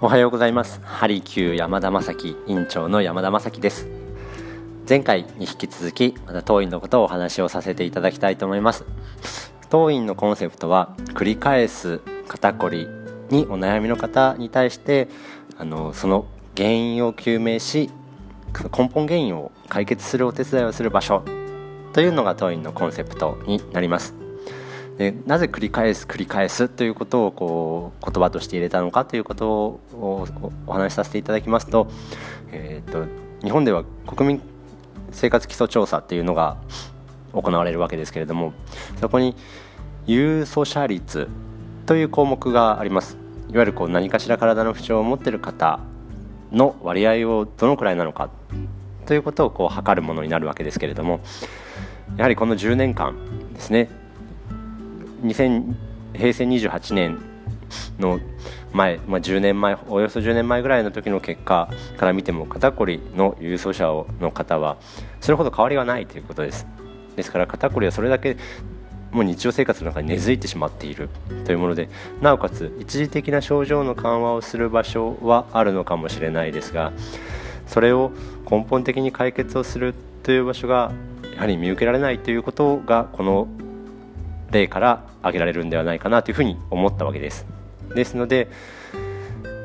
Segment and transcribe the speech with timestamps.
[0.00, 0.80] おはようございます。
[0.84, 3.88] ハリキュー山田正樹院長の山田正樹です。
[4.88, 8.84] 前回に引き続きまた当院のことをお話をさせていただきたいと思います。
[9.70, 12.86] 当院のコンセプトは繰り返す肩こり
[13.30, 15.08] にお悩みの方に対して
[15.58, 17.90] あのその原因を究明し
[18.54, 21.24] 根本原因を解決するお手伝いをする場所
[21.92, 24.27] というのが当院のコンセプトになります。
[24.98, 29.80] でなぜ繰り返す繰り返すということをこう言葉として入れたのかということを
[30.66, 31.88] お話しさせていただきますと,、
[32.50, 33.06] えーと、
[33.42, 34.42] 日本では国民
[35.12, 36.58] 生活基礎調査っていうのが
[37.32, 38.52] 行われるわけですけれども
[39.00, 39.36] そこに
[40.06, 41.28] 有訴者率
[41.86, 43.16] という項目があります。
[43.50, 45.80] いわゆるこう何かしら体の不調を持ってる方
[46.52, 48.30] の割合をどのくらいなのか
[49.06, 51.20] ということをこう測るものになるわけですけれども
[52.18, 53.16] やはりこの10年間
[53.54, 53.88] ですね
[55.22, 55.74] 2000
[56.14, 57.18] 平成28年
[57.98, 58.20] の
[58.72, 63.86] 前、まあ、10年前およそ10年前ぐらいの時の結果から見ても肩こりの郵送者
[64.20, 64.76] の方は
[65.20, 66.66] それほど変わりはないということです。
[67.16, 68.36] ですから肩こりはそれだけ
[69.10, 71.08] もう日常生活の中に根付いてしまっている
[71.44, 71.88] というもので
[72.20, 76.92] なおかつ一時的な症状の緩和をする場所はあるのかもしれないですが
[77.66, 78.12] それを
[78.48, 80.92] 根本的に解決をするという場所が
[81.34, 83.48] やはり見受けられないということがこの
[84.50, 87.46] 例から挙げられるんではないかなというふうに思ったわけです。
[87.94, 88.48] ですので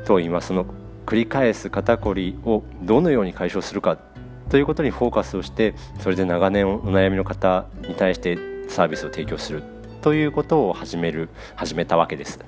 [0.06, 0.66] 当院はその
[1.06, 3.98] 繰り返す肩こりをどのように解消するか
[4.48, 9.62] ということにフォーカスをしてそれで長年お悩みの方に対してサービスを提供する
[10.00, 12.38] ということを始める始めたわけです。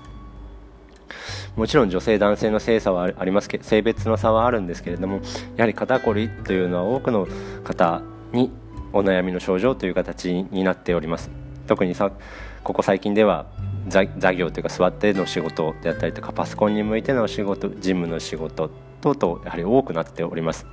[1.56, 5.20] もちろん女性男性の性差はありますけ性別の差はあるんですけれども
[5.56, 7.26] やはり肩こりというのは多くの
[7.64, 8.50] 方に
[8.92, 11.45] お悩みの症状という形になっております。
[11.66, 12.10] 特にさ
[12.64, 13.46] ここ最近では
[13.88, 20.66] 座業というか座っての仕事であったりとかパソコンに向いての仕事事務の仕事等々やはり多くなっております。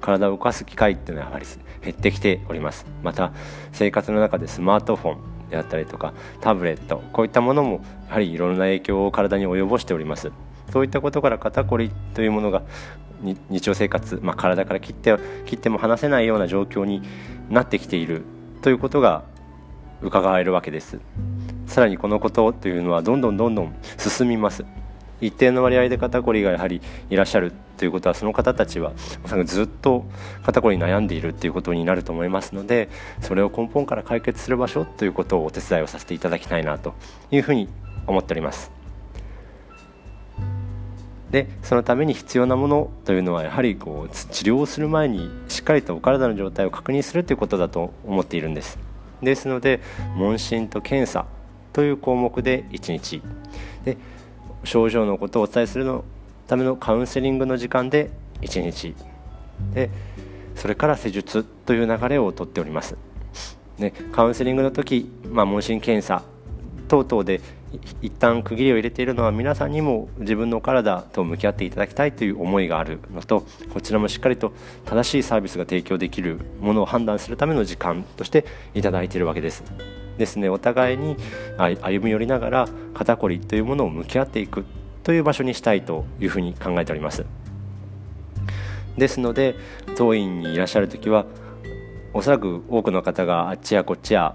[0.00, 1.46] 体を動かす機会っていうのはやはり
[1.82, 2.86] 減ってきております。
[3.02, 3.32] また
[3.72, 10.32] 生活の中でスマートフォンであったりとかタブレットこういったものもやはりいろんな影響を体に及ぼしております。
[10.72, 12.62] そういったことから肩こりというものが
[13.22, 17.02] 日常生活、まあ、体から切って切っても離せないような状況に
[17.48, 18.22] なってきている
[18.62, 19.22] ということが
[20.02, 21.00] 伺えるわけです。
[21.66, 24.64] さらにこのことというのはどんどんどんどん進みます。
[25.20, 26.80] 一定の割合で肩こりがやはり
[27.10, 28.92] いらっしゃるということはその方たちは
[29.44, 30.04] ずっと
[30.44, 32.88] 肩こりに悩んでいるということになると思いますので
[33.20, 36.94] それを根本から解決する場所ということをお手伝いをさせていただきたいなと
[37.30, 37.68] いうふうに
[38.06, 38.70] 思っております。
[41.30, 48.85] でそのために必要なものというのはやはりこう治療をする前にしっかりとお体の状態を確認するということだと思っているんです。
[49.22, 49.80] ですので
[50.14, 51.26] 問診と検査
[51.72, 53.22] という項目で1日
[53.84, 53.96] で
[54.64, 56.04] 症状のことをお伝えするの
[56.46, 58.10] ためのカウンセリングの時間で
[58.40, 58.94] 1日
[59.74, 59.90] で
[60.54, 62.96] それから施術という流れをとっております。
[63.78, 66.22] ねカウンセリングの時、まあ、問診検査
[66.88, 67.40] 等々で
[68.00, 74.52] 一旦区切りを入れているのは皆さんにも自分の体と向き合っていただきたいという思いがあるのとこちらもしっかりと
[74.84, 79.64] 正しいサービスが提供できるものを判断するための時間としていただいているわけです。
[80.16, 81.16] ですねお互いに
[81.58, 84.64] 歩み寄りながら肩こりというものを向き合っていく
[85.02, 87.26] という場所にしたいというふうに考えております。
[88.96, 89.56] ですので
[89.96, 91.26] 当院にいらっしゃる時は
[92.14, 94.34] おそらく多くの方があっちやこっちや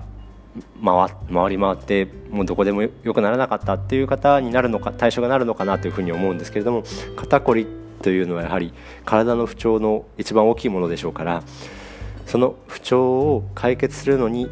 [0.84, 6.84] 回回り回ってもうどこでもよくならなかったっていう方になるのか対象がなるのかなというふうに思うんですけれども
[7.16, 7.68] 肩こり
[8.02, 8.74] というのはやはり
[9.06, 11.44] 体の不調の一番大きいものでしょうから
[12.26, 14.50] その不調を解決するのに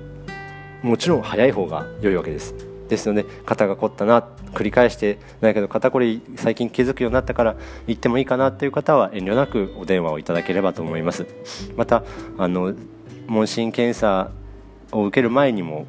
[0.83, 2.53] もちろん早い方が良いわけです。
[2.87, 7.55] ですので肩が凝ったな繰り返してないけど肩こり最近気づくようになったから
[7.85, 11.27] 行ってもいいかなという方は遠慮なくお電話をいただければと思います。
[11.75, 12.03] また
[12.37, 12.73] あの
[13.27, 14.31] 問診検査
[14.91, 15.85] を受ける前にも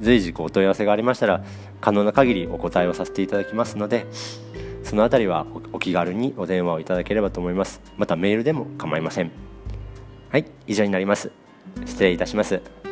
[0.00, 1.44] 随時お問い合わせがありましたら
[1.80, 4.06] 可能な限りお答えをさせていただきますので
[4.86, 7.80] その辺りはお気軽にお電話をいただければと思います。
[7.96, 9.32] またメールでも構いません。
[10.30, 11.32] はい以上になります。
[11.84, 12.85] 失礼いたします。